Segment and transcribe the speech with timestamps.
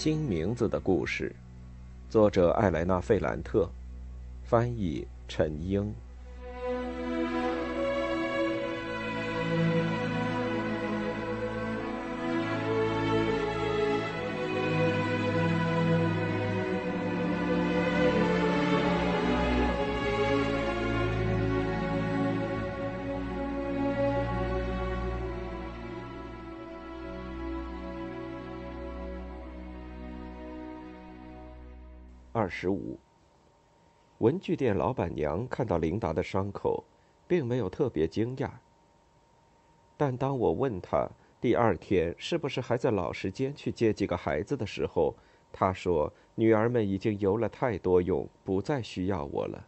[0.00, 1.34] 新名字的故事，
[2.08, 3.68] 作者艾莱娜·费兰特，
[4.44, 5.92] 翻译陈英。
[32.60, 32.98] 十五。
[34.18, 36.82] 文具店老板娘看到琳达的伤口，
[37.28, 38.50] 并没有特别惊讶。
[39.96, 41.08] 但当我问她
[41.40, 45.14] 第二天是不是还在老时间去接几个孩子的时候，
[45.52, 49.64] 她说：“女儿们已经游了太多泳，不再需要我了。”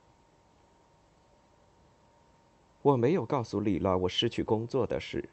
[2.83, 5.29] 我没有告诉丽拉我失去工作的事，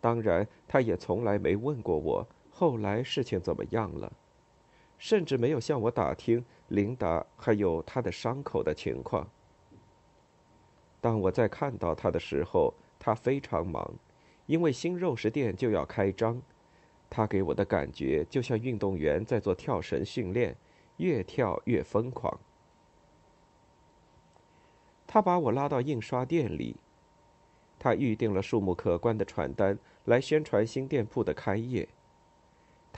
[0.00, 4.12] 当然，她也从来没问过我后来事情怎么样了。
[4.98, 9.28] 甚至没有向我打听琳达还有她的伤口的情况。
[11.00, 13.94] 当我在看到她的时候，她非常忙，
[14.46, 16.40] 因为新肉食店就要开张。
[17.08, 20.56] 她给我的感觉就像运动员在做跳绳训练，
[20.96, 22.38] 越跳越疯狂。
[25.08, 26.74] 他把我拉到印刷店里，
[27.78, 31.88] 他预定了数目可观的传单来宣传新店铺的开业。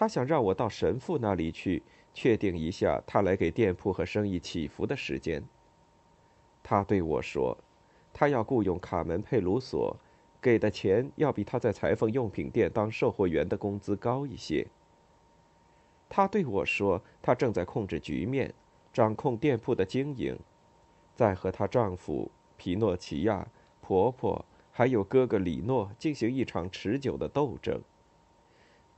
[0.00, 1.82] 他想让我到神父那里去，
[2.14, 5.42] 确定一下他来给店铺和生意起伏的时间。
[6.62, 7.58] 他对我说，
[8.14, 9.96] 他要雇佣卡门·佩鲁索，
[10.40, 14.68] 给的钱要比他在裁缝用品店当售货员的工资高一些。
[16.08, 18.54] 他对我说，他正在控制局面，
[18.92, 20.38] 掌控店铺的经营，
[21.16, 23.48] 在和她丈夫皮诺奇亚、
[23.80, 27.82] 婆婆还有哥哥里诺进行一场持久的斗争。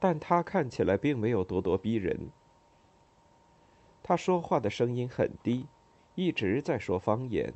[0.00, 2.30] 但他看起来并没有咄咄逼人。
[4.02, 5.66] 他说话的声音很低，
[6.16, 7.52] 一直在说方言，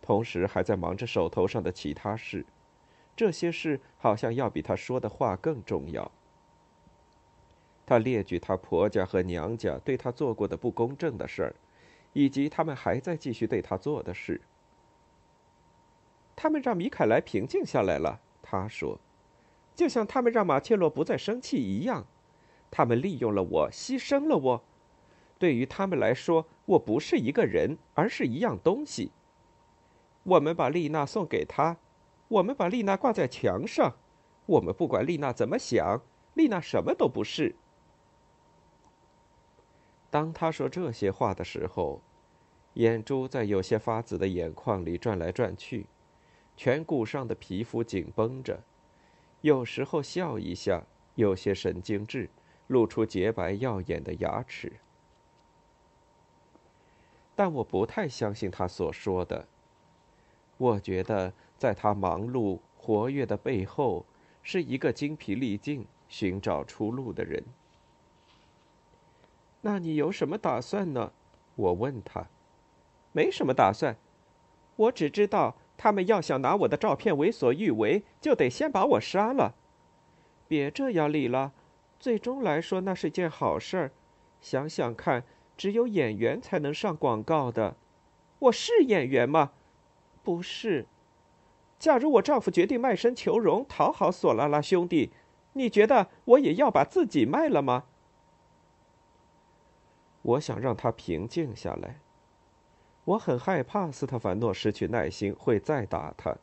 [0.00, 2.44] 同时还在忙着手头上的其他事。
[3.14, 6.10] 这些事好像要比他说的话更重要。
[7.84, 11.54] 他列举他婆家和娘家对他做过的不公正的事儿，
[12.14, 14.40] 以及他们还在继续对他做的事。
[16.34, 18.98] 他们让米凯莱平静下来了，他说。
[19.74, 22.06] 就像他们让马切洛不再生气一样，
[22.70, 24.64] 他们利用了我，牺牲了我。
[25.38, 29.10] 对于他们来说，我不是一个人，而是一样东西。
[30.22, 31.76] 我们把丽娜送给他，
[32.28, 33.96] 我们把丽娜挂在墙上，
[34.46, 36.00] 我们不管丽娜怎么想，
[36.34, 37.56] 丽娜什么都不是。
[40.10, 42.00] 当他说这些话的时候，
[42.74, 45.86] 眼珠在有些发紫的眼眶里转来转去，
[46.56, 48.62] 颧骨上的皮肤紧绷着。
[49.42, 50.84] 有时候笑一下，
[51.16, 52.30] 有些神经质，
[52.68, 54.72] 露出洁白耀眼的牙齿。
[57.34, 59.46] 但我不太相信他所说的。
[60.58, 64.06] 我觉得，在他忙碌活跃的背后，
[64.44, 67.42] 是一个精疲力尽、寻找出路的人。
[69.60, 71.12] 那你有什么打算呢？
[71.56, 72.26] 我问他。
[73.10, 73.96] 没什么打算，
[74.76, 75.56] 我只知道。
[75.76, 79.54] 他们要想拿我的照片为所欲为，就得先把我杀了。
[80.46, 81.52] 别这样，丽拉。
[81.98, 83.92] 最终来说，那是件好事儿。
[84.40, 85.24] 想想看，
[85.56, 87.76] 只有演员才能上广告的。
[88.40, 89.52] 我是演员吗？
[90.22, 90.86] 不是。
[91.78, 95.12] 假如我丈夫决定卖身求荣，讨好索拉拉兄弟，
[95.54, 97.84] 你觉得我也要把自己卖了吗？
[100.22, 102.01] 我想让他平静下来。
[103.04, 106.36] 我很害怕斯特凡诺失去耐心会再打他。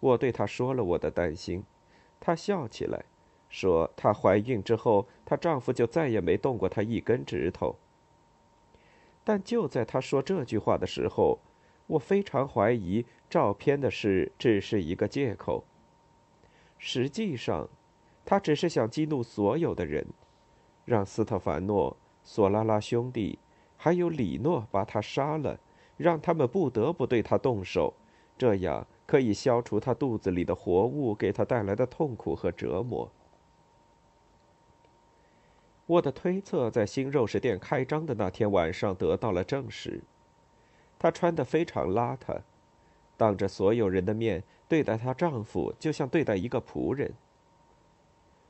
[0.00, 1.64] 我对他说了我的担心，
[2.20, 3.04] 他笑起来，
[3.48, 7.74] 说她怀孕之后，她丈夫就再也没动过她一根指头。
[9.24, 11.38] 但就在他说这句话的时候，
[11.86, 15.64] 我非常怀疑照片的事只是一个借口。
[16.78, 17.68] 实际上，
[18.24, 20.06] 他只是想激怒所有的人，
[20.84, 23.38] 让斯特凡诺、索拉拉兄弟。
[23.78, 25.58] 还有李诺把他杀了，
[25.96, 27.94] 让他们不得不对他动手，
[28.36, 33.10] 这样可以消除他肚子里的活物给他带来的痛苦和折磨。
[35.86, 40.02] 我的推测在新肉食店开张的那天晚上得到了证实。
[40.98, 42.40] 她穿得非常邋遢，
[43.16, 47.14] 当着所有人的面对待她丈夫，就像对待一个仆人。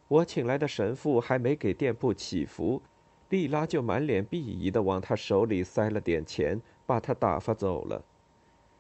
[0.09, 2.81] 我请来的神父还没给店铺祈福。
[3.29, 8.03] 莉拉就满脸鄙夷的往他手里塞了点钱，把他打发走了。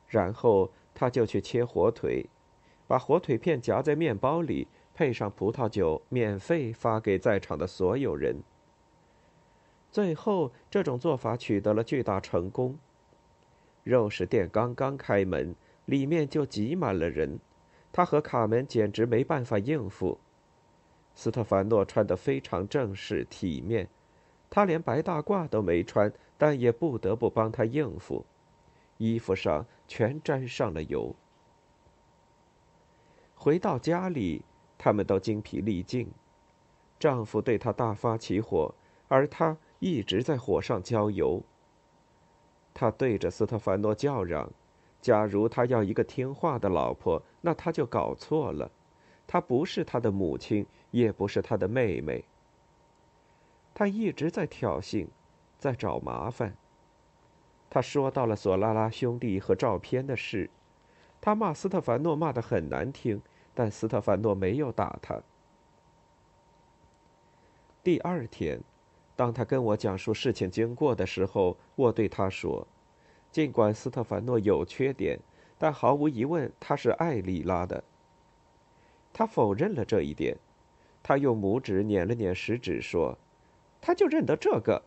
[0.06, 2.24] 然后他就去切火腿，
[2.86, 8.42] 把火腿片夹在面包里，配上葡萄酒，免费发给在场的所有人。
[9.90, 12.78] 最后，这种做法取得了巨大成功。
[13.84, 15.54] 肉食店刚刚开门，
[15.84, 17.38] 里面就挤满了人，
[17.92, 20.18] 他和卡门简直没办法应付。
[21.14, 23.88] 斯特凡诺穿得非常正式体面，
[24.50, 28.24] 他连白大褂都没穿，但也不得不帮他应付，
[28.96, 31.14] 衣服上全沾上了油。
[33.36, 34.42] 回到家里，
[34.76, 36.10] 他们都精疲力尽，
[36.98, 38.74] 丈夫对她大发起火，
[39.06, 41.42] 而她一直在火上浇油。
[42.74, 44.50] 他对着斯特凡诺叫嚷
[45.02, 48.70] ：“假如他要一个听话的老婆，那他就搞错了。
[49.26, 52.24] 她不是他的母亲，也不是他的妹妹。
[53.78, 55.06] 他一直在挑衅，
[55.56, 56.56] 在找麻烦。
[57.70, 60.50] 他说到了索拉拉兄弟和照片的事，
[61.20, 63.22] 他骂斯特凡诺骂得很难听，
[63.54, 65.22] 但斯特凡诺没有打他。
[67.84, 68.60] 第二天。”
[69.14, 72.66] 当他跟我讲述事情经过的时候，我对他说
[73.30, 75.20] ：“尽管斯特凡诺有缺点，
[75.56, 77.84] 但毫无疑问他是爱丽拉的。”
[79.14, 80.36] 他否认了这一点，
[81.00, 83.16] 他用拇指捻了捻食指说
[83.80, 84.82] ：“他就认得这个。”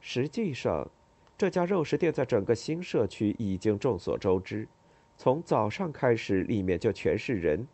[0.00, 0.90] 实际上，
[1.36, 4.68] 这家肉食店在整个新社区已经众所周知，
[5.16, 7.66] 从早上开始，里面就全是人。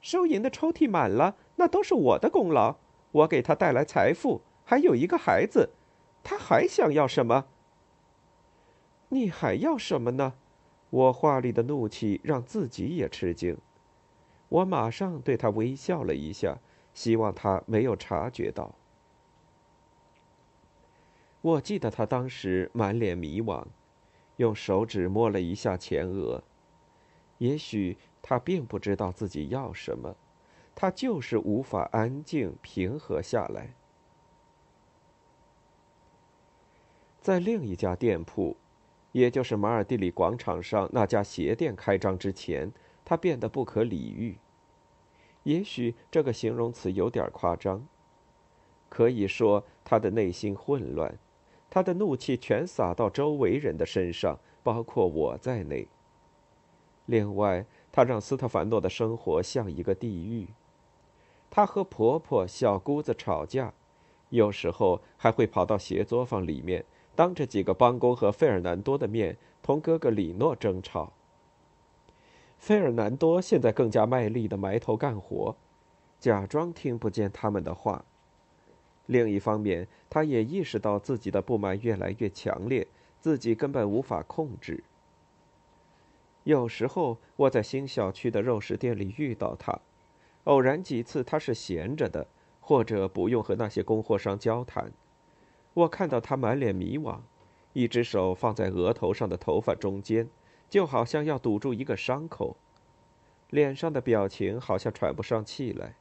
[0.00, 2.76] 收银的抽屉满了，那都是我的功劳。
[3.10, 5.70] 我给他带来财富，还有一个孩子，
[6.22, 7.46] 他还想要什么？
[9.08, 10.34] 你还要什么呢？
[10.90, 13.58] 我话里的怒气让自己也吃惊。
[14.48, 16.58] 我马上对他微笑了一下，
[16.98, 18.74] 希望他没有察觉到。
[21.40, 23.64] 我记得他当时满脸迷惘，
[24.38, 26.42] 用手指摸了一下前额。
[27.38, 30.16] 也许他并不知道自己要什么。
[30.74, 33.72] 他就是无法安静平和下来。
[37.20, 38.56] 在另一家店铺，
[39.12, 42.72] 也就是马尔蒂里广场上那家鞋店开张之前，
[43.04, 44.36] 他变得不可理喻。
[45.48, 47.82] 也许这个形容词有点夸张，
[48.90, 51.16] 可以说他的内心混乱，
[51.70, 55.88] 他的怒气全撒到周围人的身上，包括我在内。
[57.06, 60.48] 另外，他让斯特凡诺的生活像一个地狱。
[61.48, 63.72] 他和婆婆、小姑子吵架，
[64.28, 66.84] 有时候还会跑到鞋作坊里面，
[67.16, 71.14] 当着几个帮工和费尔南多的面，同哥哥里诺争吵。
[72.58, 75.56] 费尔南多现在更加卖力的埋头干活，
[76.20, 78.04] 假装听不见他们的话。
[79.06, 82.86] 另一方面，他也意识到自己的不满越来越强烈，
[83.20, 84.84] 自己根本无法控制。
[86.44, 89.80] 有时候我在新小区的肉食店里遇到他。
[90.44, 92.26] 偶然几次，他是闲着的，
[92.60, 94.92] 或者不用和那些供货商交谈。
[95.74, 97.18] 我看到他满脸迷惘，
[97.72, 100.28] 一只手放在额头上的头发中间，
[100.68, 102.56] 就好像要堵住一个伤口，
[103.50, 105.94] 脸上的表情好像喘不上气来。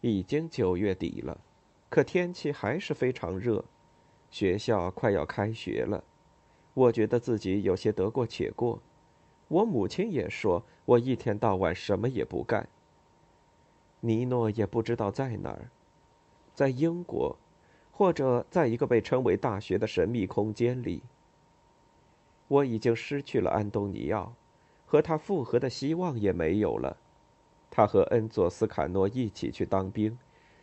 [0.00, 1.40] 已经九月底了，
[1.88, 3.64] 可天气还是非常热，
[4.30, 6.04] 学校快要开学了，
[6.74, 8.80] 我觉得自己有些得过且过。
[9.48, 12.68] 我母亲也说，我一天到晚什么也不干。
[14.00, 15.70] 尼诺也不知道在哪儿，
[16.54, 17.36] 在英国，
[17.92, 21.02] 或者在一个被称为大学的神秘空间里。
[22.48, 24.34] 我已经失去了安东尼奥，
[24.86, 26.96] 和他复合的希望也没有了。
[27.70, 30.18] 他和恩佐斯卡诺一起去当兵，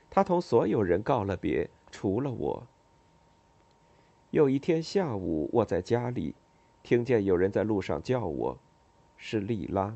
[0.10, 2.68] 他同所有人告了别，除了我。
[4.32, 6.34] 有一天下午，我在家里，
[6.82, 8.58] 听见有人在路上叫我。
[9.18, 9.96] 是莉拉。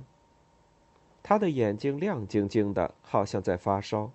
[1.24, 4.12] 她的眼睛亮晶晶的，好像在发烧。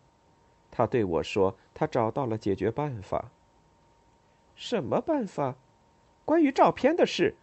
[0.70, 3.30] 她对我说：“她找到了解决办法。”
[4.54, 5.56] 什么办法？
[6.24, 7.34] 关于照片的事。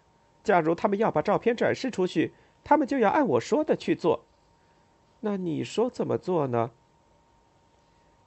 [0.49, 4.25] 假如他们要把照片展示出去，他们就要按我说的去做。
[5.19, 6.71] 那你说怎么做呢？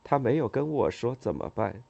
[0.05, 1.83] 他没有跟我说怎么办。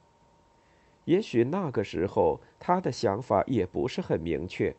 [1.05, 4.75] 也许那个时候他的想法也不是很明确。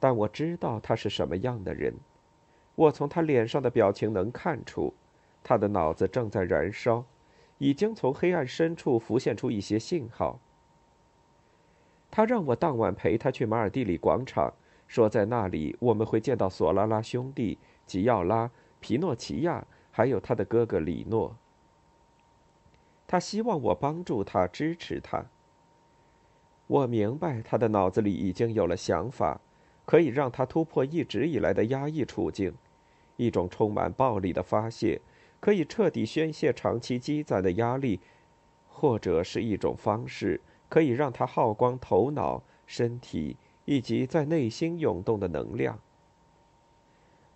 [0.00, 1.94] 但我知道他是什么样的人，
[2.74, 4.92] 我从他脸上的表情能看出，
[5.44, 7.04] 他的脑子正在燃烧，
[7.58, 10.40] 已经从黑暗深处浮现出一些信号。
[12.10, 14.52] 他让我当晚陪他去马尔蒂里广场，
[14.86, 18.50] 说在那里我们会见到索拉拉兄弟、吉奥拉、
[18.80, 21.36] 皮诺奇亚，还有他的哥哥里诺。
[23.06, 25.26] 他希望我帮助他，支持他。
[26.66, 29.40] 我明白他的脑子里已经有了想法。
[29.86, 32.54] 可以让他突破一直以来的压抑处境，
[33.16, 35.00] 一种充满暴力的发泄，
[35.40, 37.98] 可以彻底宣泄长期积攒的压力，
[38.68, 40.40] 或者是一种方式，
[40.70, 43.36] 可以让他耗光头脑、身体
[43.66, 45.78] 以及在内心涌动的能量。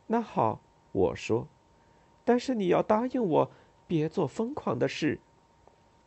[0.07, 0.61] 那好，
[0.93, 1.47] 我说，
[2.25, 3.51] 但是你要答应我，
[3.87, 5.19] 别做疯狂的事。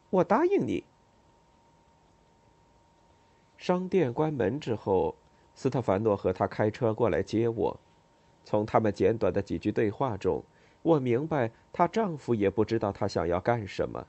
[0.10, 0.84] 我答应你。
[3.58, 5.16] 商店关门之后，
[5.54, 7.80] 斯特凡诺和他开车过来接我。
[8.46, 10.42] 从他们简短的几句对话中，
[10.82, 14.08] 我明白她丈夫也不知道她想要干什么。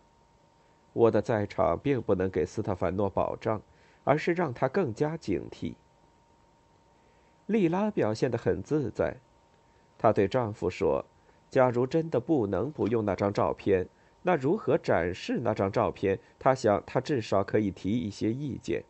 [0.98, 3.62] 我的在场并不能给斯特凡诺保障，
[4.02, 5.74] 而是让他更加警惕。
[7.46, 9.16] 莉拉表现得很自在，
[9.96, 11.04] 她对丈夫说
[11.48, 13.86] ：“假如真的不能不用那张照片，
[14.22, 16.18] 那如何展示那张照片？
[16.36, 18.82] 她想，她至少可以提一些意见。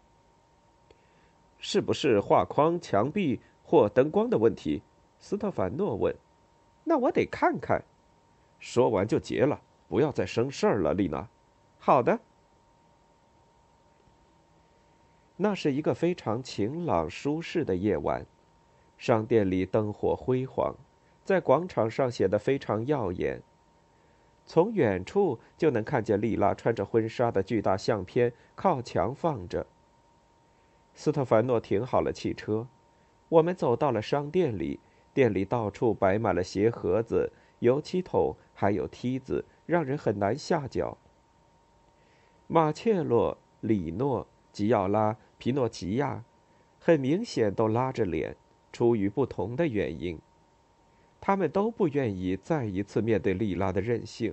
[1.59, 4.81] 是不是画框、墙壁或灯光的问题？”
[5.21, 6.17] 斯特凡诺问
[6.85, 7.85] ：“那我得看看。”
[8.59, 11.29] 说完就结了，不要再生事儿了，丽娜。
[11.79, 12.21] 好的。
[15.37, 18.27] 那是一个非常晴朗舒适的夜晚，
[18.97, 20.75] 商店里灯火辉煌，
[21.25, 23.41] 在广场上显得非常耀眼。
[24.45, 29.67] 从远处就能看见丽拉穿着婚纱的巨大相片靠墙放着。
[30.95, 32.67] 斯特凡诺停好了汽车，
[33.29, 34.81] 我们走到了商店里。
[35.15, 40.97] 店里到处摆满了鞋盒子、油漆桶，还有梯子，让人很难下脚。
[42.51, 46.25] 马切洛、里诺、吉奥拉、皮诺奇亚，
[46.81, 48.35] 很明显都拉着脸，
[48.73, 50.19] 出于不同的原因。
[51.21, 54.33] 他们都不愿意再一次面对莉拉的任性。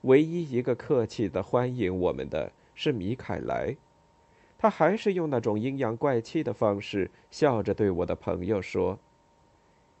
[0.00, 3.76] 唯一一个客气的欢迎我们的是米凯莱，
[4.58, 8.98] 他还是用那种阴阳怪气的方式，笑着对我的朋友说。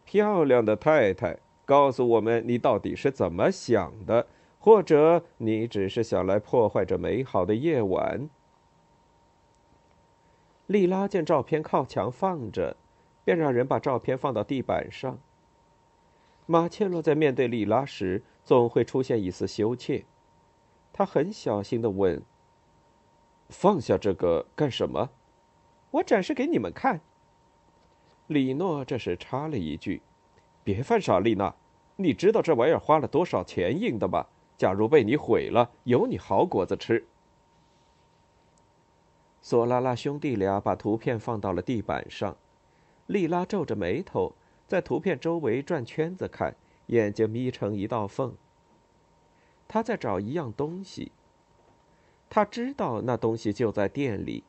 [0.04, 4.26] 漂亮的太太，告诉我们你到底是怎么想的，
[4.66, 8.28] 或者你只是想来破坏这美好的夜晚？
[10.66, 12.76] 莉拉见照片靠墙放着，
[13.24, 15.20] 便让人把照片放到地板上。
[16.46, 20.04] 马切洛在面对莉拉时，总会出现一丝羞怯。
[20.92, 22.20] 他很小心的问
[23.48, 25.10] ：“放下这个干什么
[25.92, 27.00] ？”“我展示给你们看。”
[28.26, 30.02] 李诺这时插了一句
[30.64, 31.54] ：“别犯傻，丽娜，
[31.94, 34.26] 你知道这玩意儿花了多少钱印的吗？
[34.56, 37.04] 假如被你毁了，有你好果子吃。”
[39.42, 42.36] 索拉拉兄弟俩把图片放到了地板上，
[43.06, 44.32] 莉拉皱着眉头
[44.66, 48.34] 在图片周围转圈子看，眼睛眯成一道缝。
[49.68, 51.12] 他在找一样东西，
[52.28, 54.42] 他知道那东西就在店里，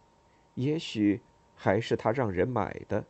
[0.56, 1.22] 也许
[1.56, 3.06] 还是他让人买的。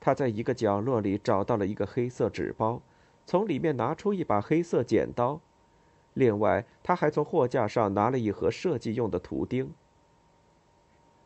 [0.00, 2.80] 他在一个角落里找到了一个黑色纸包，
[3.26, 5.40] 从里面拿出一把黑色剪刀，
[6.14, 9.72] 另外他还从货架上拿了一盒设计用的图钉。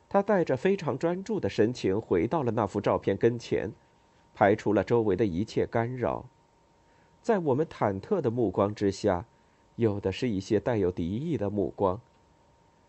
[0.08, 3.70] 他带着非常专注的神情回到了那幅照片跟前，
[4.34, 6.26] 排除了周围的一切干扰。
[7.22, 9.26] 在我们忐忑的目光之下，
[9.76, 12.00] 有的是一些带有敌意的目光。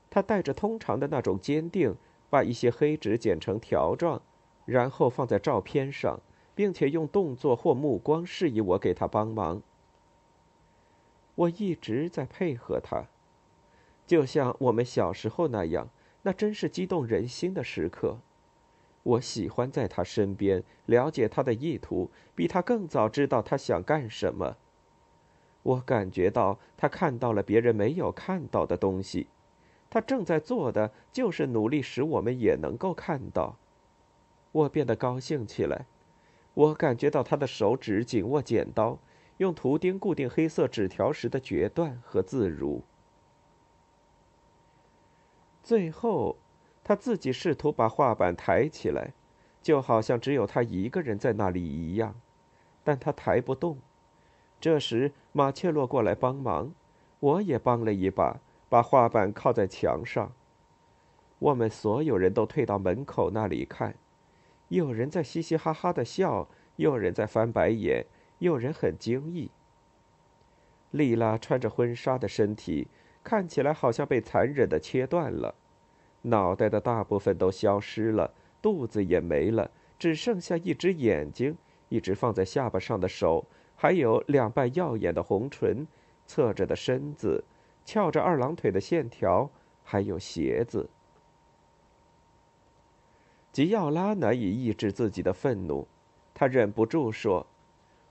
[0.09, 1.95] 他带着通常的那种坚定，
[2.29, 4.21] 把一些黑纸剪成条状。
[4.65, 6.19] 然后放在照片上，
[6.53, 9.63] 并且用动作或目光示意我给他帮忙。
[11.39, 13.05] 我一直在配合他，
[14.05, 15.87] 就像我们小时候那样，
[16.23, 18.17] 那真是激动人心的时刻。
[19.03, 24.57] 我喜欢在他身边，了解他的意图，比他更早知道他想干什么。
[25.63, 29.27] 我感觉到他看到了别人没有看到的东西，
[29.89, 33.55] 他正在做的就是努力使我们也能够看到。
[34.51, 35.85] 我变得高兴起来，
[36.53, 38.99] 我感觉到他的手指紧握剪刀，
[39.39, 42.83] 用图钉固定黑色纸条时的决断和自如。
[45.63, 46.37] 最后，
[46.83, 49.13] 他自己试图把画板抬起来，
[49.61, 52.19] 就好像只有他一个人在那里一样，
[52.83, 53.77] 但他抬不动。
[54.59, 56.73] 这时，马切洛过来帮忙，
[57.21, 60.33] 我也帮了一把，把画板靠在墙上。
[61.39, 63.95] 我们所有人都退到门口那里看。
[64.67, 68.05] 有人在嘻嘻哈哈的笑，有人在翻白眼，
[68.39, 69.49] 有人很惊异。
[70.91, 72.87] 莉拉穿着婚纱的身体
[73.23, 75.53] 看起来好像被残忍的切断了，
[76.23, 79.69] 脑袋的大部分都消失了，肚子也没了，
[79.99, 81.55] 只剩下一只眼睛，
[81.89, 85.85] 一只放在下巴上的手，还有两瓣耀眼的红唇，
[86.25, 87.43] 侧着的身子，
[87.85, 89.49] 翘着二郎腿的线条，
[89.83, 90.89] 还有鞋子。
[93.51, 95.87] 吉奥拉难以抑制自己的愤怒，
[96.33, 97.45] 他忍不住说：“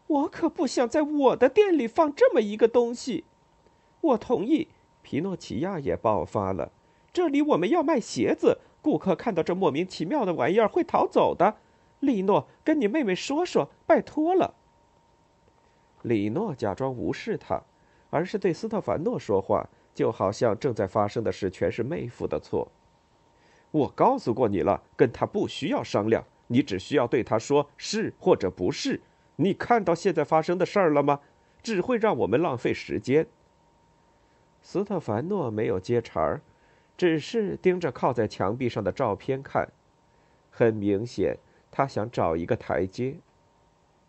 [0.09, 3.25] 我可不想在我的店里放这么一个东西。
[4.01, 4.69] 我同意。
[5.03, 6.71] 皮诺奇亚也爆发了。
[7.13, 11.57] 这里我们要卖鞋子，顾客看到这莫名其妙的玩意儿会逃走的。
[12.01, 14.55] 利诺，跟你妹妹说说，拜托了。
[16.03, 17.63] 李诺假装无视他，
[18.11, 22.71] 而是对斯特凡诺说话，就好像正在发生的事全是妹夫的错。
[23.71, 29.01] 我告诉过你了，跟他不需要商量，你只需要对他说是或者不是。
[29.41, 31.21] 你看到现在发生的事儿了吗？
[31.63, 33.27] 只会让我们浪费时间。
[34.63, 36.41] 斯特凡诺没有接茬儿，
[36.97, 39.69] 只是盯着靠在墙壁上的照片看。
[40.51, 41.39] 很明显，
[41.71, 43.17] 他想找一个台阶。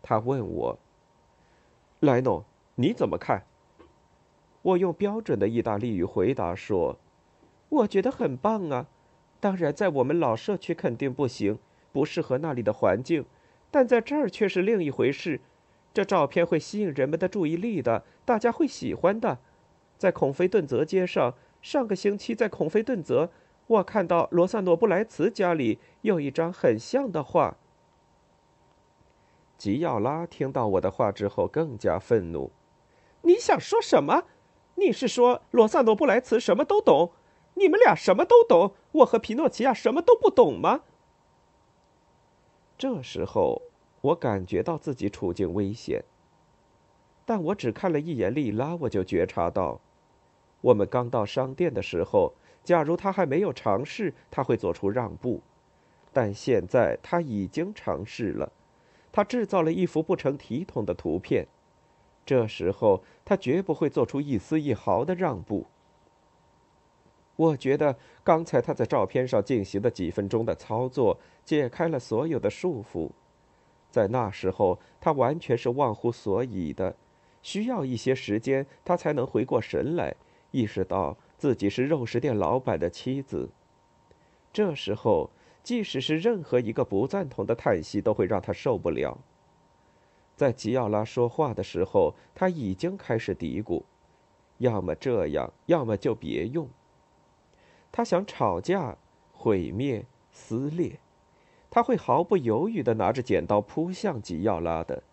[0.02, 0.80] 他问我
[2.02, 2.46] ：“莱诺，
[2.76, 3.44] 你怎么看？”
[4.64, 6.98] 我用标准的意大利语回答说
[7.70, 8.88] ：“我觉得很棒啊。
[9.40, 11.60] 当然，在我们老社区肯定不行，
[11.92, 13.26] 不适合那里的环境。
[13.72, 15.42] 但在这儿却是另一回事。
[15.94, 19.40] 这照片会吸引人们的注意力的，大家会喜欢的。”
[19.98, 23.30] 在孔菲顿泽街上，上个星期在孔菲顿泽，
[23.68, 27.58] 我看到罗萨诺布莱茨家里有一张很像的画。
[29.58, 32.52] 吉奥拉听到我的话之后更加愤怒
[33.24, 34.24] ：“你想说什么？
[34.76, 37.12] 你是说罗萨诺布莱茨什么都懂？
[37.56, 38.74] 你们俩什么都懂？
[38.94, 40.84] 我和皮诺奇亚什么都不懂吗？”
[42.80, 43.62] 这时候，
[44.00, 46.02] 我感觉到自己处境危险，
[47.26, 49.82] 但我只看了一眼莉拉，我就觉察到。
[50.62, 52.32] 我们刚到商店的时候，
[52.64, 55.42] 假如他还没有尝试，他会做出让步；
[56.14, 58.50] 但现在他已经尝试了，
[59.12, 61.46] 他制造了一幅不成体统的图片。
[62.26, 65.66] 这时候，他绝不会做出一丝一毫的让步。
[67.40, 73.12] 我觉得刚才他在照片上进行的几分钟的操作，解开了所有的束缚。
[73.90, 76.94] 在那时候，他完全是忘乎所以的，
[77.42, 80.14] 需要一些时间，他才能回过神来。
[80.52, 83.48] 意识到自己是肉食店老板的妻子，
[84.52, 85.30] 这时候，
[85.64, 89.18] 即使是任何一个不赞同的叹息，都会让他受不了。
[90.36, 93.84] 在吉奥拉说话的时候，他已经开始嘀咕：
[94.58, 96.68] 要么这样，要么就别用。
[97.92, 98.98] 他想吵架、
[99.34, 101.00] 毁灭、撕裂，
[101.70, 105.04] 他会毫不犹豫地拿着剪刀扑向吉奥拉的。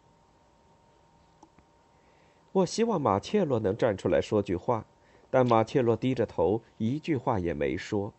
[2.53, 4.87] 我希望马切洛能站出来说句话。
[5.29, 8.15] 但马切洛低着头，一句话也没说。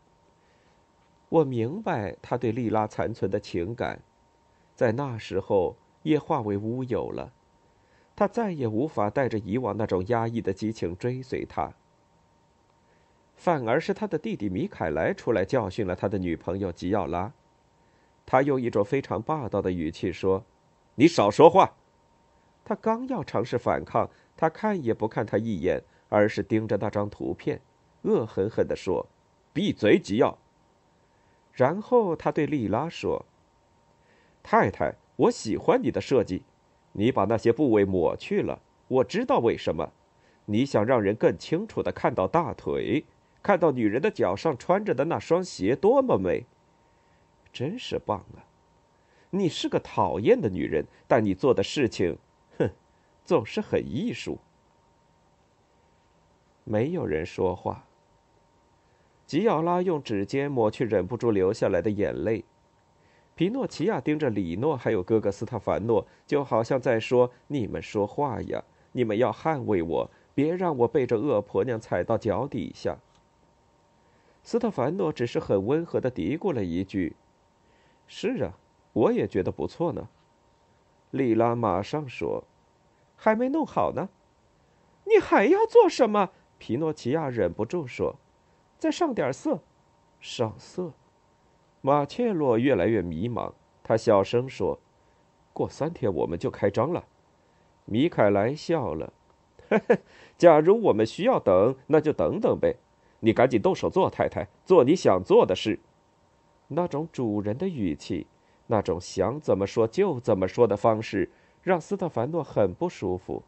[1.29, 4.01] 我明白他对莉拉残存的情感，
[4.75, 7.31] 在那时候也化为乌有了。
[8.15, 11.73] 他再也无法带着以往那种压抑的激情追随他。
[13.37, 17.31] 反而是他的弟弟米凯莱出来教训了他的女朋友吉奥拉。
[18.25, 20.43] 他用一种非常霸道的语气说
[20.95, 21.73] ：“你少说话。”
[22.65, 25.81] 他刚要尝试反抗，他看也不看他一眼。
[26.09, 27.59] 而是盯着那张图片，
[28.03, 29.07] 恶狠狠地说
[29.51, 30.37] ：“闭嘴，吉奥。”
[31.51, 33.25] 然后他对莉拉说
[34.41, 36.43] ：“太太，我喜欢你的设计，
[36.93, 39.91] 你把那些部位抹去了，我知道为什么。
[40.45, 43.03] 你想让人更清楚地看到大腿，
[43.41, 46.45] 看到女人的脚上穿着的那双鞋多么美，
[47.53, 48.43] 真是棒啊！
[49.29, 52.17] 你是个讨厌的女人，但你做的事情，
[52.57, 52.69] 哼，
[53.23, 54.39] 总是很艺术。”
[56.63, 57.85] 没有人说话。
[59.25, 62.43] 吉奥拉用指尖抹去忍不住流下来的眼泪。
[63.35, 72.97] 皮诺奇亚盯着里诺还有哥哥斯特凡诺，就好像在说：“你们说话呀，你们要捍卫我，别让我被这恶婆娘踩到脚底下。”
[74.47, 77.17] 斯特凡诺只是很温和的嘀咕了一句
[78.07, 78.57] ：“是啊，
[78.93, 80.07] 我也觉得不错呢。”
[81.11, 82.45] 莉拉马上说
[83.17, 84.07] ：“还没弄好呢，
[85.03, 86.29] 你还要做什么？”
[86.59, 88.15] 皮诺奇亚忍不住说
[88.79, 89.59] ：“再上点色，
[90.21, 90.93] 上色。”
[91.83, 93.51] 马切洛越来越迷茫，
[93.83, 94.79] 他小声说
[95.51, 97.03] ：“过三天我们就开张了。”
[97.83, 99.11] 米凯莱笑了
[99.67, 99.97] ：“呵呵，
[100.37, 102.77] 假如我们需要等，那就等等呗。
[103.19, 105.79] 你赶紧动手做，太太，做你想做的事。”
[106.69, 108.27] 那种主人的语气，
[108.67, 111.31] 那种想怎么说就怎么说的方式，
[111.63, 113.41] 让斯特凡诺很不舒服。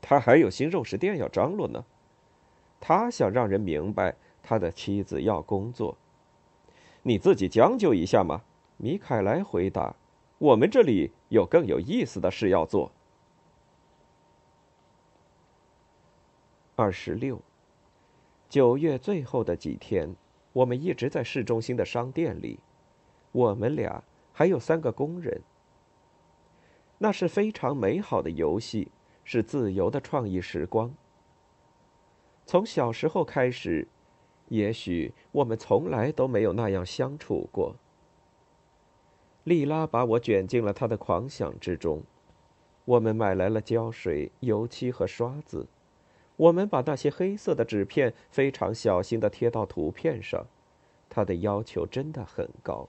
[0.00, 1.84] 他还有新肉食店要张罗呢，
[2.80, 5.96] 他想让人明白他的妻子要工作。
[7.02, 8.42] 你自己将就一下嘛，
[8.78, 9.94] 米凯莱回答。
[10.38, 12.90] 我们这里有更有意思的事要做。
[16.74, 17.40] 二十六，
[18.48, 20.14] 九月最后的几天，
[20.52, 22.60] 我们一直在市中心的商店里，
[23.32, 25.42] 我们俩还有三个工人。
[26.98, 28.90] 那是非常美好的游戏，
[29.24, 30.94] 是自由的创意时光。
[32.46, 33.88] 从小时候开始，
[34.48, 37.74] 也许我们从来都没有那样相处过。
[39.42, 42.02] 莉拉把我卷进了她的狂想之中。
[42.84, 45.66] 我们买来了胶水、油漆和刷子。
[46.36, 50.46] 我们把那些黑色的纸片非常小心地贴到图片上。
[51.08, 52.88] 他的要求真的很高。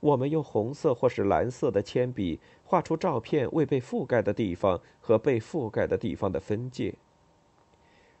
[0.00, 6.94] 我们用红色或是蓝色的铅笔画出照片未被覆盖的地方和被覆盖的地方的分界。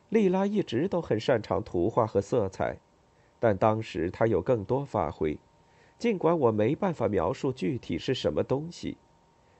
[0.08, 2.76] 莉拉一直都很擅长图画和色彩，
[3.38, 5.38] 但当时她有更多发挥，
[5.98, 8.98] 尽管我没办法描述具体是什么东西，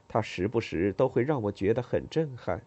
[0.08, 2.60] 她时不时都会让我觉得很震撼。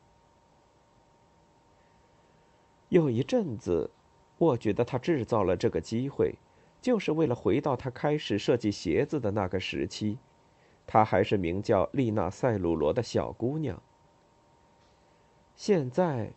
[2.92, 3.90] 有一阵子，
[4.38, 6.36] 我觉得他制造了这个机会，
[6.82, 10.18] 就是为了回到他开始设计鞋子的那个时期。
[10.86, 13.82] 她还是名叫丽娜·塞鲁罗的小姑娘。
[15.56, 16.34] 现在。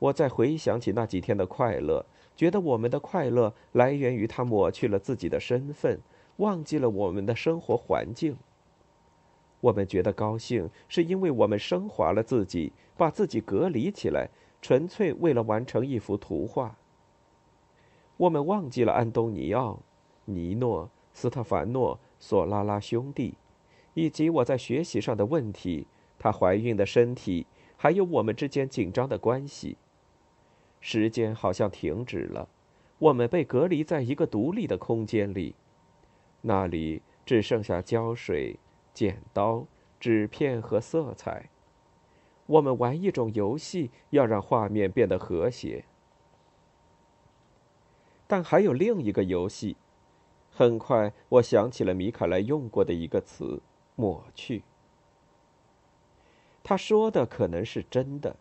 [0.00, 5.98] 我再回想起那几天的快乐，觉得我们的快乐来源于他抹去了自己的身份，
[6.36, 8.36] 忘记了我们的生活环境。
[9.60, 16.76] 我们觉得高兴，是因为我们升华了自己，把自己隔离起来，纯粹为了完成一幅图画。
[18.16, 19.80] 我们忘记了安东尼奥、
[20.24, 23.34] 尼诺、斯特凡诺、索拉拉兄弟，
[23.94, 25.86] 以及我在学习上的问题，
[26.18, 29.76] 她怀孕的身体，还有我们之间紧张的关系。
[30.80, 32.48] 时间好像停止了，
[32.98, 35.54] 我们被隔离在一个独立的空间里，
[36.42, 38.58] 那里只剩下胶水、
[38.92, 39.66] 剪刀、
[40.00, 41.50] 纸片和色彩。
[42.48, 45.84] 我们玩一种游戏，要让画面变得和谐。
[48.26, 49.76] 但还有另一个游戏。
[50.50, 53.62] 很快，我想起了米卡莱用过的一个词——
[53.94, 54.64] 抹去。
[56.64, 58.36] 他说的可能是真的。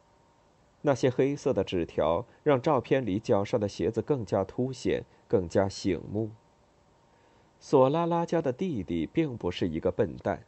[0.82, 6.32] 那些黑色的纸条让照片里脚上的鞋子更加凸显，更加醒目。
[7.60, 10.44] 索拉拉家的弟弟并不是一个笨蛋，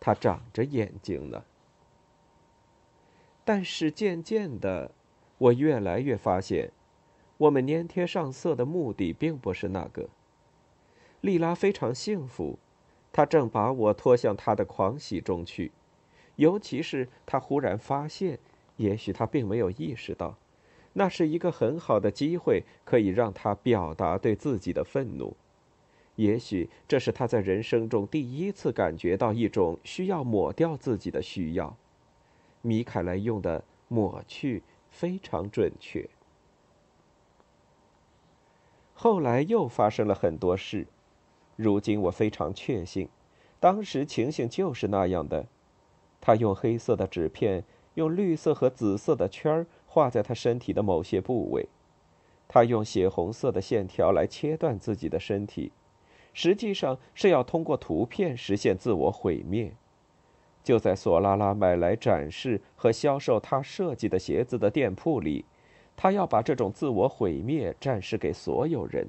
[0.00, 1.44] 他长着眼睛呢。
[3.46, 4.90] 但是渐渐的，
[5.38, 6.72] 我越来越发现，
[7.38, 10.08] 我们粘贴上色的目的并不是那个。
[11.20, 12.58] 莉拉非常幸福，
[13.12, 15.70] 她正把我拖向她的狂喜中去，
[16.34, 18.40] 尤其是她忽然发现。
[18.78, 20.36] 也许她并没有意识到，
[20.94, 25.36] 那是一个很好的机会，可以让她表达对自己的愤怒。
[26.16, 31.76] 也许这是他在人生中第一次感觉到一种需要抹掉自己的需要。
[32.66, 36.08] 米凯莱用的“抹去”非常准确。
[38.94, 40.86] 后来又发生了很多事，
[41.54, 43.08] 如今我非常确信，
[43.60, 45.46] 当时情形就是那样的。
[46.20, 47.64] 他用黑色的纸片。
[47.96, 51.66] 用绿色和紫色的圈画在他身体的某些部位，
[52.46, 55.72] 他用血红色的线条来切断自己的身体，
[56.34, 59.72] 实际上是要通过图片实现自我毁灭。
[60.66, 65.44] 就在索拉拉买来展示和销售他设计的鞋子的店铺里，
[65.94, 69.06] 他要把这种自我毁灭展示给所有人。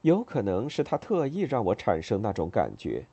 [0.00, 3.04] 有可能是他特意让我产生那种感觉。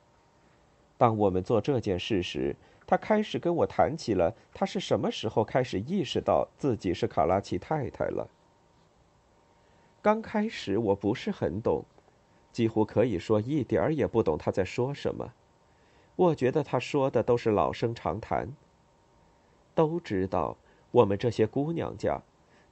[0.96, 8.26] 当我们做这件事时，他开始跟我谈起了他是什么时候开始意识到自己是卡拉奇太太了。
[10.00, 11.84] 刚开始我不是很懂，
[12.52, 15.32] 几乎可以说一点儿也不懂他在说什么。
[16.16, 18.48] 我觉得他说的都是老生常谈。
[19.74, 20.56] 都知道，
[20.90, 22.20] 我们这些姑娘家，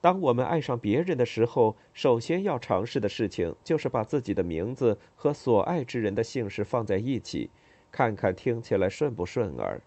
[0.00, 7.50] 当我们爱上别人的时候，首先要尝试的事情就是把自己的名字和所爱之人的姓氏放在一起。
[7.92, 9.80] 看看听起来顺不顺耳。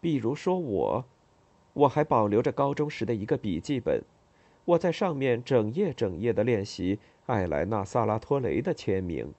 [0.00, 1.04] 比如说我，
[1.72, 4.02] 我还保留着高中时的一个笔记本，
[4.64, 9.30] 我在上面整夜整夜的练习艾莱娜·萨拉托雷的签名。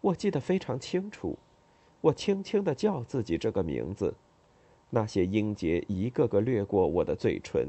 [0.00, 1.38] 我记得非常清楚，
[2.00, 4.14] 我轻轻的叫自己这个名字，
[4.88, 7.68] 那些音节一个个掠过我的嘴唇。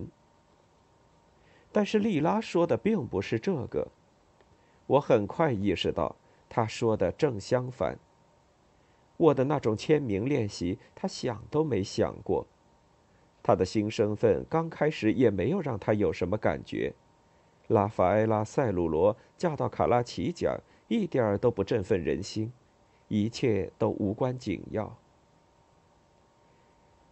[1.74, 3.86] 但是莉拉说的并不是这个，
[4.88, 6.16] 我很快意识到，
[6.48, 8.00] 她说的正相反。
[9.18, 12.48] 我的那种签名练习，他想都没想过。
[13.44, 16.94] 他的新身份刚开始也没有让他有什么感觉。
[17.68, 22.52] 拉法埃拉·塞鲁罗嫁到卡拉奇家，一点儿都不振奋人心，
[23.08, 24.98] 一切都无关紧要。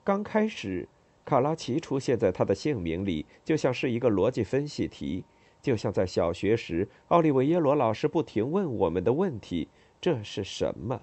[0.04, 0.88] 刚开始，
[1.26, 5.24] 卡拉奇出现在他的姓名里，就像是一个逻辑分析题，
[5.62, 9.70] 就像在小学时，奥利维耶罗老师不停问我们的问题。
[10.02, 11.02] 这是什么？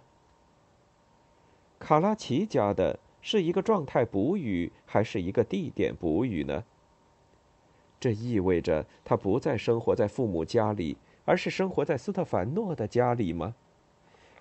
[1.78, 6.62] 卡拉奇家的是一个状态补语，还是一个地点补语呢？
[8.00, 13.54] 这意味着他不再生活在父母家里，而是生活在斯特凡诺的家里吗？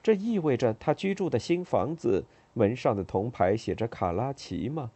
[0.01, 4.91] 这意味着他居住的新房子门上的铜牌写着卡拉奇吗？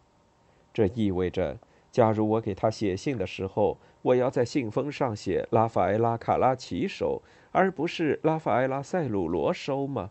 [0.73, 1.60] 这意味着，
[1.91, 7.21] 假如我给他写信的时候，我要在信封上写拉法埃拉·卡拉奇收，
[7.52, 10.10] 而不是拉法埃拉·塞鲁罗收吗？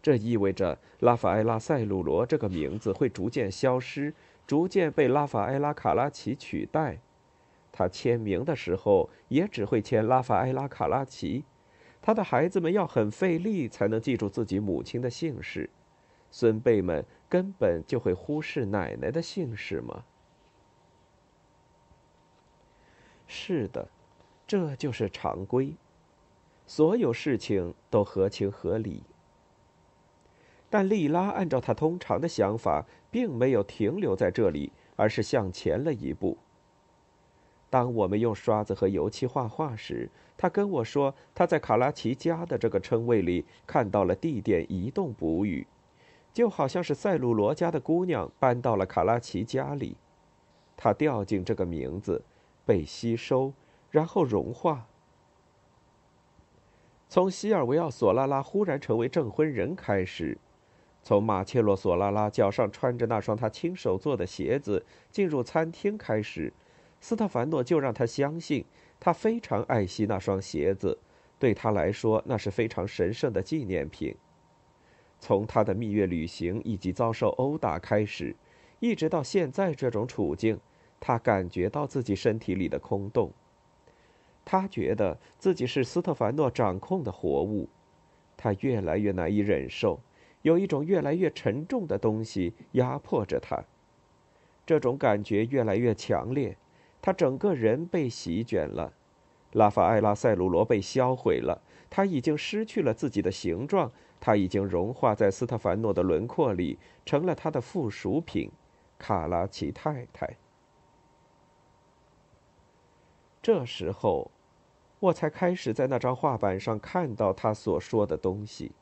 [0.00, 4.14] 这意味着拉法埃拉·塞鲁罗这个名字会逐渐消失，
[4.46, 6.98] 逐渐被拉法埃拉·卡拉奇取代。
[7.78, 11.44] 他签名的时候也只会签拉法埃拉·卡拉奇。
[12.02, 15.70] 他的孩子们要很费力才能记住自己母亲的姓氏，
[16.28, 20.02] 孙辈们根本就会忽视奶奶的姓氏吗？
[23.28, 23.88] 是的，
[24.44, 25.76] 这就是常规，
[26.66, 29.04] 所有事情都合情合理。
[30.68, 36.36] 但莉拉按照她通常的想法，并没有停留在这里，而是向前了一步。
[37.70, 45.66] 当我们用刷子和油漆画画时，他跟我说，他在卡拉奇家的这个称谓里看到了地点移动补语，
[46.32, 49.96] 就好像是塞鲁罗家的姑娘搬到了卡拉奇家里，
[50.76, 52.22] 他掉进这个名字，
[52.64, 53.52] 被吸收，
[53.90, 54.86] 然后融化。
[57.10, 60.38] 从西尔维奥·索拉拉忽然成为证婚人开始，
[61.02, 66.52] 从马切洛·索拉拉脚上穿着那双他亲手做的鞋子进入餐厅开始。
[67.00, 68.64] 斯特凡诺就让他相信，
[68.98, 70.98] 他非常爱惜那双鞋子，
[71.38, 74.14] 对他来说那是非常神圣的纪念品。
[75.20, 78.34] 从他的蜜月旅行以及遭受殴打开始，
[78.80, 80.58] 一直到现在这种处境，
[81.00, 83.32] 他感觉到自己身体里的空洞。
[84.44, 87.68] 他觉得自己是斯特凡诺掌控的活物，
[88.36, 90.00] 他越来越难以忍受，
[90.42, 93.62] 有一种越来越沉重的东西压迫着他。
[94.64, 96.56] 这种感觉越来越强烈。
[97.00, 98.92] 他整个人被席卷了，
[99.52, 108.50] 拉法埃拉·塞鲁罗被销毁了，他已经失去了自己的形状，他已经融化在斯特凡诺的轮廓里，成了他的附属品——
[108.98, 110.36] 卡拉奇太太。
[113.40, 114.30] 这时候，
[114.98, 118.72] 我才开始在那张画板上看到他所说的东西。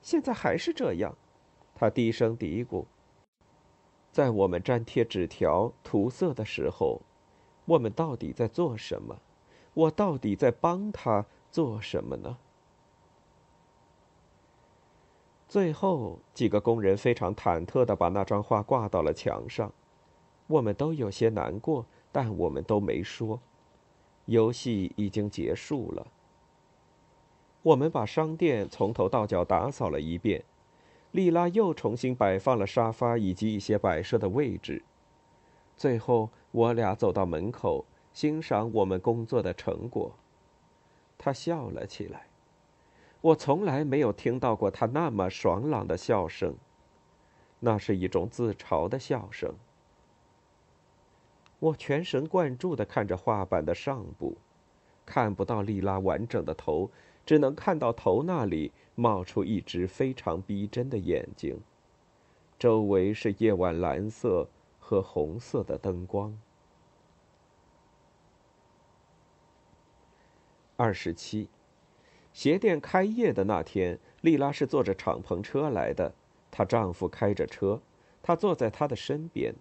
[0.00, 1.14] 现在还是这样，
[1.74, 2.86] 他低声嘀咕。
[4.10, 7.02] 在我们粘贴纸条、涂色的时候。
[7.68, 9.20] 我们到底在做什么？
[9.74, 12.38] 我到底在帮他做什么呢？
[15.46, 19.70] 最后，几个工人非常忐忑的把那张画挂到了墙上。
[20.46, 23.38] 我们都有些难过，但我们都没说。
[24.24, 26.06] 游戏已经结束了。
[27.62, 30.42] 我们把商店从头到脚打扫了一遍。
[31.10, 34.82] 莉拉又重新摆放了沙发以及一些摆设的位置。
[35.76, 36.30] 最后。
[36.50, 40.12] 我俩走到门口，欣赏我们工作的成果。
[41.18, 42.26] 他笑了起来，
[43.20, 46.54] 我从来没有听到过他那么爽朗的笑声，
[47.60, 49.54] 那是一种自嘲的笑声。
[51.58, 54.36] 我全神贯注地看着画板的上部，
[55.04, 56.90] 看不到莉拉完整的头，
[57.26, 61.60] 只能看到头那里冒出一只非常逼真的眼睛，
[62.58, 64.48] 周围是夜晚蓝色。
[64.88, 66.34] 和红色的灯光。
[70.76, 71.50] 二十七，
[72.32, 76.14] 鞋店开业的那天，丽拉是坐着敞篷车来的，
[76.50, 77.82] 她丈夫开着车，
[78.22, 79.54] 她坐在他的身边。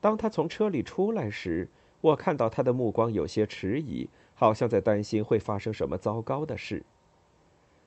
[0.00, 1.68] 当她从车里出来时，
[2.02, 6.84] 我看到她的目光有些迟疑，好像在担心会发生什么糟糕的事。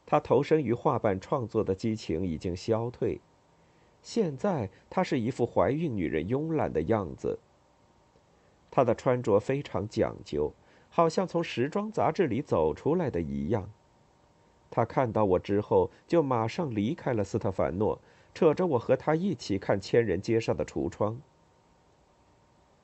[0.06, 3.22] 她投身于画板创作的激情已经消退。
[4.06, 7.40] 现在她是一副怀孕女人慵懒的样子。
[8.70, 10.54] 她的穿着非常讲究，
[10.92, 13.68] 好像从时装杂志里走出来的一样。
[14.70, 18.00] 她看到我之后，就马上离开了斯特凡诺，
[18.32, 21.20] 扯着我和她一起看千人街上的橱窗。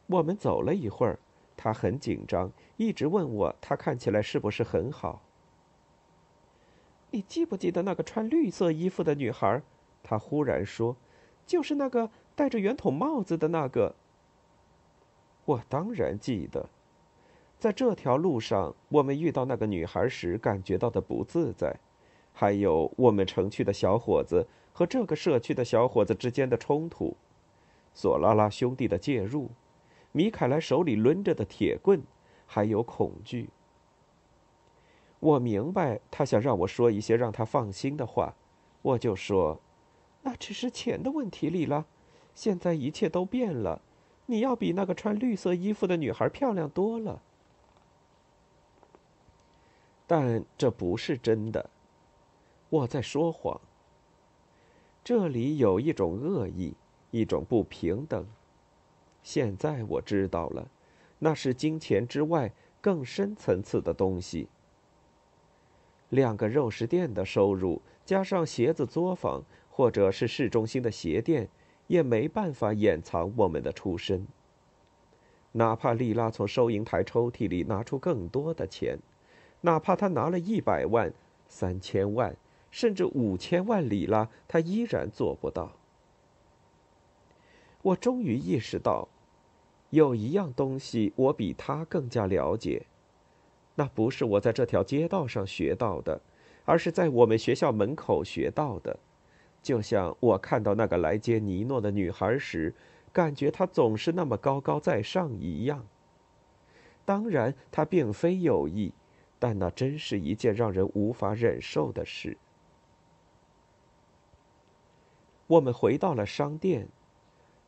[0.07, 1.19] 我们走了一会儿，
[1.55, 5.21] 他很紧张，一直问我他看起来是不是很好。
[7.11, 9.61] 你记不记得那个穿绿色衣服的女孩？
[10.01, 10.95] 他忽然说。
[11.51, 13.93] 就是那个戴着圆筒帽子的那个。
[15.43, 16.69] 我当然记得，
[17.59, 21.75] 在这条路上，我们遇到那个女孩时感觉到的不自在，
[22.31, 27.17] 还有我们城区的小伙子和这个社区的小伙子之间的冲突，
[27.93, 29.49] 索拉拉兄弟的介入，
[30.13, 32.01] 米凯莱手里抡着的铁棍，
[32.45, 33.49] 还有恐惧。
[35.19, 38.33] 我明白他想让我说一些让他放心的话，
[38.83, 39.59] 我就说
[40.23, 41.85] ：“那只是钱的问题里了。
[42.33, 43.81] 现在一切都变了，
[44.25, 47.21] 你要比那个穿绿色衣服的女孩漂亮多了。”
[50.07, 51.69] 但这不是真的，
[52.69, 53.59] 我在说谎。
[55.03, 56.75] 这里有一种恶意，
[57.11, 58.25] 一种不平等。
[59.23, 60.67] 现在我知道了，
[61.19, 64.47] 那是金钱之外更深层次的东西。
[66.09, 71.47] 两个肉食店的收入，加上鞋子作坊或者是市中心的鞋店，
[71.87, 74.27] 也没办法掩藏我们的出身。
[75.53, 78.99] 哪怕丽拉从收银台抽屉里拿出更多的钱，
[79.61, 81.11] 哪怕她拿了一百万、
[81.47, 82.35] 三千万，
[82.69, 85.71] 甚至五千万里拉，她依然做不到。
[87.81, 89.07] 我终于意识到，
[89.89, 92.85] 有一样东西我比他更加了解。
[93.75, 96.21] 那不是我在这条街道上学到的，
[96.65, 98.99] 而是在我们学校门口学到的。
[99.61, 102.73] 就像我看到那个来接尼诺的女孩时，
[103.13, 105.85] 感觉她总是那么高高在上一样。
[107.05, 108.93] 当然，她并非有意，
[109.37, 112.37] 但那真是一件让人无法忍受的事。
[115.47, 116.87] 我们回到了商店，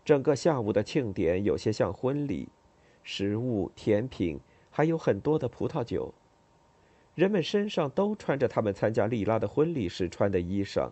[0.06, 2.50] 整个下午的庆典有些像婚礼，
[3.04, 4.40] 食物、甜品。
[4.76, 6.12] 还有很多的葡萄酒，
[7.14, 10.90] 人们身上都穿着他们参加莉拉的婚礼时穿的衣裳。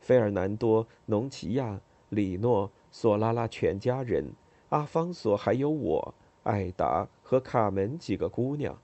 [0.00, 4.32] 费尔南多、农奇亚、里诺、索拉拉全家人，
[4.70, 8.76] 阿方索还有我、艾达和卡门几个姑娘。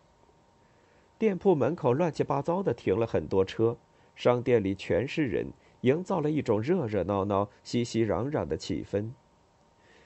[1.18, 3.76] 店铺门口乱七八糟的停了很多车，
[4.14, 5.46] 商店里全是人，
[5.80, 9.10] 营造了一种热热闹闹、熙熙攘攘的气氛。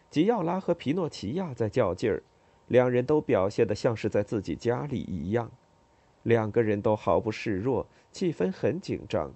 [0.09, 2.23] 吉奥拉和皮诺奇亚在较劲儿。
[2.69, 5.51] 两人都表现得像是在自己家里一样，
[6.23, 9.35] 两个人都毫不示弱，气氛很紧张。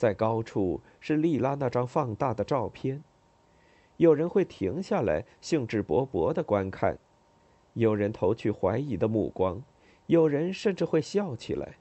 [0.00, 3.04] 在高处是莉拉那张放大的照片，
[3.98, 6.96] 有人会停下来兴致勃勃地观看，
[7.74, 9.62] 有人投去怀疑的目光，
[10.06, 11.74] 有人甚至会笑起来。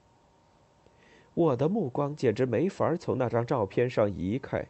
[1.34, 4.68] 我的目光简直没法从那张照片上移开，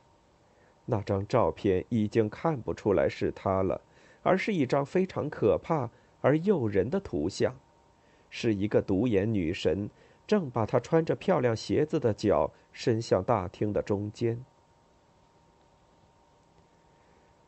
[0.86, 3.82] 那张照片已经看不出来是他了。
[4.22, 5.90] 而是一张非常可怕
[6.22, 7.56] 而诱人的图像，
[8.30, 9.90] 是一个独眼女神，
[10.30, 14.46] 正把他穿着漂亮鞋子的脚伸向大厅的中间。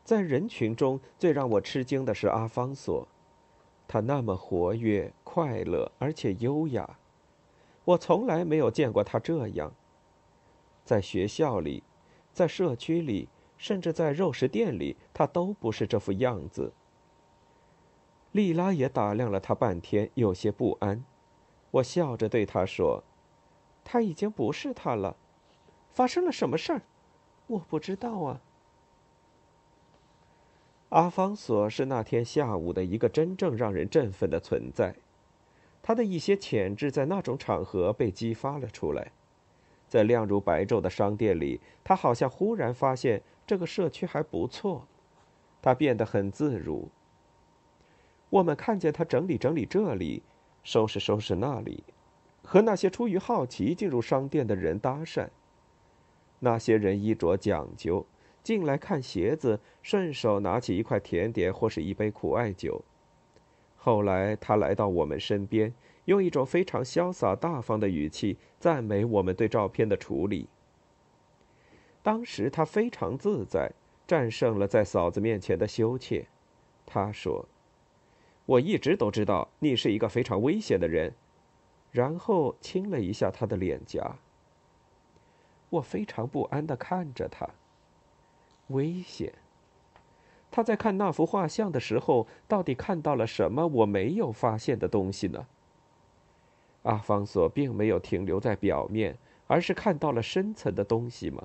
[0.02, 3.06] 在人群中最让我吃惊的是阿方索，
[3.86, 6.98] 他那么活跃、快乐而且优雅，
[7.84, 9.72] 我从来没有见过他这样。
[10.84, 11.84] 在学校里，
[12.32, 13.28] 在社区里。
[13.58, 16.72] 甚至在肉食店里，他都不是这副样子。
[18.32, 21.04] 莉拉也打量了他半天，有些不安。
[21.72, 23.02] 我笑着对他说
[23.84, 25.16] ：“他已经不是他了，
[25.90, 26.82] 发生了什么事儿？
[27.48, 28.40] 我不知道啊。”
[30.90, 34.94] 阿方索是那天下午的一个真正让人振奋的存在，
[35.82, 39.10] 他的一些潜质在那种场合被激发了出来。
[39.88, 43.22] 在亮如白昼的商店里，他好像忽然发现。
[43.44, 44.86] 这个社区还不错，
[45.60, 46.88] 他变得很自如。
[48.30, 50.22] 我们看见他整理整理这里，
[50.62, 51.82] 收拾收拾那里，
[52.42, 55.28] 和那些出于好奇进入商店的人搭讪。
[56.40, 58.04] 那些人衣着讲究，
[58.42, 62.82] 进来看鞋子，顺手拿起一块甜点或是一杯苦艾酒。
[63.76, 65.72] 后来他来到我们身边，
[66.06, 70.48] 用一种非常潇洒大方的语气赞美我们对照片的处理。
[72.02, 73.72] 当时他非常自在，
[74.06, 76.26] 战胜了在嫂子面前的羞怯。
[76.84, 77.46] 他说
[78.46, 81.14] ：“我一直都知道你是一个非常危险的人。”
[81.92, 84.16] 然后亲了一下他的脸颊。
[85.68, 87.48] 我非常不安的看着他。
[88.68, 89.32] 危险？
[90.50, 95.46] 他在看那幅画像的时候，到底看到了什么我没有发现的东西呢？
[96.84, 99.16] 阿方索并没有停留在表面，
[99.46, 101.44] 而是看到了深层的东西吗？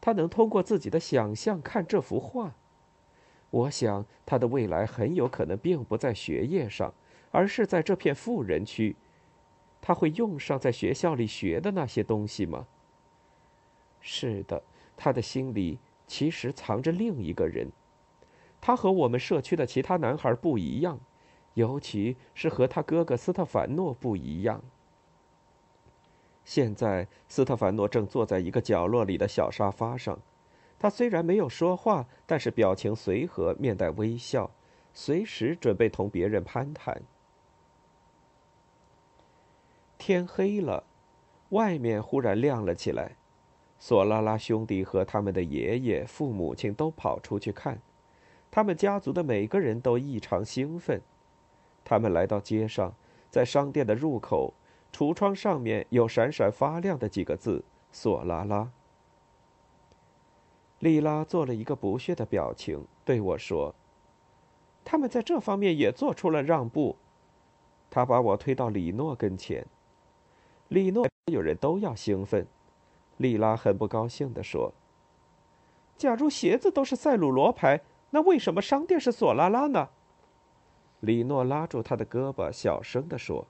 [0.00, 2.54] 他能通过自己的想象看这幅画，
[3.50, 6.92] 我想他的未来很有可能并不在学业上，
[7.30, 8.96] 而是在这片富人区。
[9.80, 12.66] 他会用上在学校里学的那些东西吗？
[14.00, 14.62] 是的，
[14.96, 17.70] 他的心里其实藏着另一个人。
[18.60, 20.98] 他和我们社区的其他男孩不一样，
[21.54, 24.60] 尤其是和他哥哥斯特凡诺不一样。
[26.44, 30.18] 现在，斯特凡诺正坐在一个角落里的小沙发上。
[30.78, 34.50] 他虽然没有说话，但是表情随和，面带微笑，
[34.92, 37.02] 随时准备同别人攀谈。
[39.96, 40.84] 天黑了，
[41.50, 43.16] 外面忽然亮了起来。
[43.78, 47.80] 索拉拉兄弟和他们的爷爷、父母亲都跑出去看，
[48.50, 51.00] 他们家族的每个人都异常兴奋。
[51.84, 52.94] 他们来到街上，
[53.30, 54.52] 在商店的入口，
[54.92, 58.70] 橱窗上面有闪闪发亮的几个字：“索拉拉。”
[60.86, 63.74] 莉拉做了一个不屑的表情，对我说
[64.86, 66.94] ：“他们在这方面也做出了让步。”
[67.90, 69.66] 他把我推到李诺跟前。
[70.68, 72.46] 李诺，有人都要兴奋。
[73.16, 74.72] 莉拉很不高兴地说
[75.98, 77.80] ：“假如鞋子都是赛鲁罗牌，
[78.10, 79.88] 那为什么商店是索拉拉呢？”
[81.00, 83.44] 李诺拉住他的胳膊，小声地说：“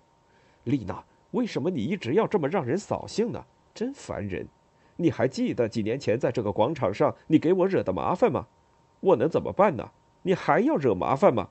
[0.65, 3.45] 丽娜，为什么你一直要这么让人扫兴呢？
[3.75, 4.49] 真烦人！
[4.97, 8.47] 你还记得几年前在这个广场上你给我惹的麻烦吗？
[9.01, 9.91] 我能怎么办呢？
[10.23, 11.49] 你还要惹麻烦吗？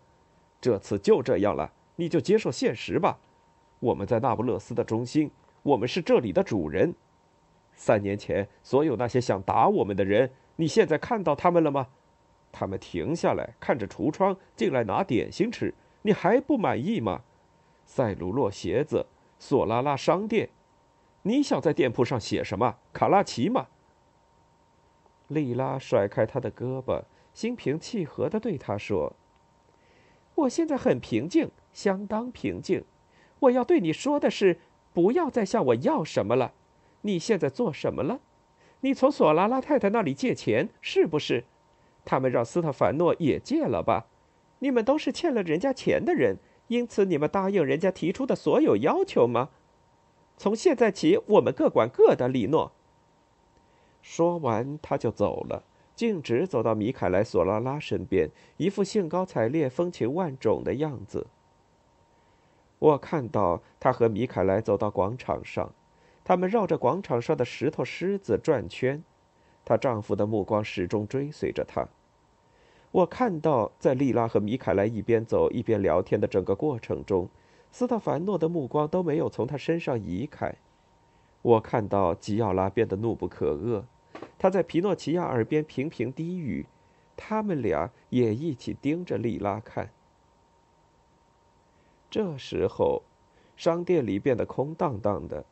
[0.59, 3.19] 这次就这样了，你就接受现实吧。
[3.79, 5.29] 我们在那不勒斯的中心，
[5.63, 6.93] 我们是这里的主人。”
[7.77, 11.87] 三年前，所有那些想打我们的人，你现在看到他们了吗？
[12.51, 15.73] 他们停下来，看着橱窗，进来拿点心吃。
[16.01, 17.21] 你还不满意吗？
[17.85, 19.05] 塞鲁洛鞋子，
[19.37, 20.49] 索拉拉商店，
[21.27, 22.75] 你想在店铺上写什么？
[22.93, 23.65] 卡拉奇吗？
[25.27, 27.01] 莉拉甩开他的胳膊，
[27.33, 29.13] 心平气和地对他说
[30.35, 32.83] ：“我现在很平静，相当平静。
[33.39, 34.59] 我要对你说的是，
[34.93, 36.53] 不要再向我要什么了。”
[37.01, 38.19] 你现在做什么了？
[38.81, 41.45] 你从索拉拉太太那里借钱是不是？
[42.05, 44.05] 他们让斯特凡诺也借了吧？
[44.59, 49.49] 你们都是欠了人家钱的人，因此你们答应人家提出的所有要求吗？
[50.37, 52.27] 从现在起，我们各管各的。
[52.27, 52.71] 里诺
[54.01, 55.63] 说完，他就走了，
[55.95, 61.27] 径直走到米凯莱·索拉拉身边，一副兴高采烈、风情万种的样子。
[62.79, 65.71] 我看到他和米凯莱走到广场上。
[66.27, 69.03] 他们绕着广场上的石头狮子转圈，
[69.63, 71.87] 她丈夫的目光始终追随着她。
[72.91, 77.29] 我看到，在莉拉和米凯莱一边走一边聊天的整个过程中，
[77.77, 80.55] 斯特凡诺的目光都没有从他身上移开。
[81.41, 83.83] 我看到吉奥拉变得怒不可遏，
[84.37, 86.67] 他在皮诺奇亚耳边频频低语，
[87.17, 89.89] 他们俩也一起盯着莉拉看。
[92.09, 93.01] 这时候，
[93.57, 95.43] 商店里变得空荡荡的。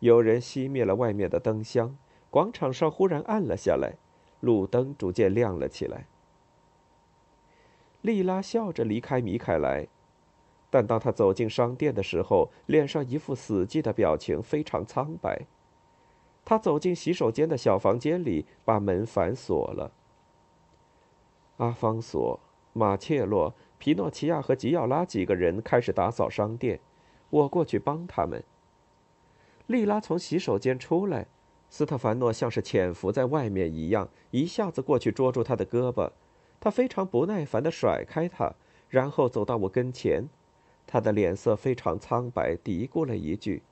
[0.00, 1.96] 有人熄灭了外面的灯箱，
[2.28, 3.94] 广场上忽然暗了下来，
[4.40, 6.08] 路灯逐渐亮了起来。
[8.02, 9.88] 莉拉笑着离开米凯莱，
[10.74, 15.46] 但当他走进商店的时候，脸上一副死寂的表情，非常苍白。
[16.44, 19.92] 他走进洗手间的小房间里，把门反锁了。
[21.58, 22.40] 阿方索、
[22.72, 26.80] 马切洛、皮诺奇亚和吉奥拉几个人开始打扫商店，
[27.30, 28.42] 我过去帮他们。
[29.68, 31.28] 莉拉从洗手间出来，
[31.70, 36.10] 斯特凡诺像是潜伏在外面一样，一下子过去捉住他的胳膊。
[36.58, 38.52] 他非常不耐烦地甩开他，
[38.88, 40.24] 然后走到我跟前。
[40.86, 43.62] 他的脸色非常苍白，嘀咕了一句：“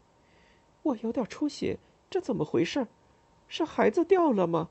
[0.82, 1.78] 我有点出血，
[2.10, 2.86] 这怎么回事？
[3.48, 4.70] 是孩子掉了吗？”